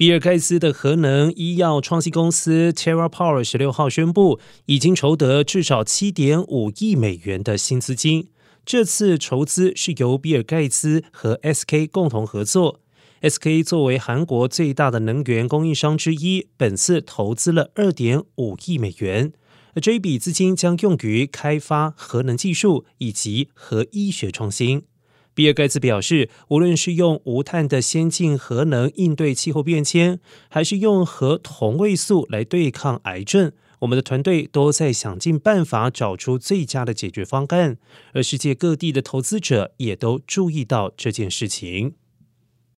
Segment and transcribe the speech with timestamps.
[0.00, 8.28] 比尔盖茨的核能医药创新公司 TerraPower 十六号宣布，已经筹得至少七点五亿美元的新资金。
[8.64, 12.80] 这次筹资是由比尔盖茨和 SK 共同合作。
[13.20, 19.34] SK 作为韩国最大的能源供应商之一，本次投资了二点五亿美元。
[19.82, 24.84] 这一笔资金将用于开发核能技术以及核医学创新。
[25.40, 30.20] 比尔盖茨表示，无论是用无碳的先进核能应对气候变迁，
[30.50, 37.78] 还是用核同位素来对抗癌症，我们的团队都在想尽办法找出最佳的解决方案。
[38.12, 41.94] 而世界各地的投资者也都注意到这件事情。